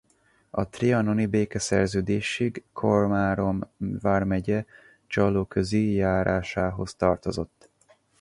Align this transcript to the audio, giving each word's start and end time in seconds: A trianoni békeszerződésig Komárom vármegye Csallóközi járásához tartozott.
A 0.49 0.69
trianoni 0.69 1.25
békeszerződésig 1.25 2.63
Komárom 2.73 3.69
vármegye 3.77 4.65
Csallóközi 5.07 5.91
járásához 5.93 6.95
tartozott. 6.95 7.69